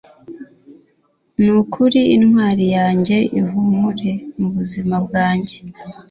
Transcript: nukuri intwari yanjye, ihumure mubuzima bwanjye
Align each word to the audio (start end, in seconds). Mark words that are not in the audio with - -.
nukuri 1.43 2.01
intwari 2.15 2.65
yanjye, 2.77 3.17
ihumure 3.39 4.11
mubuzima 4.39 4.95
bwanjye 5.05 5.57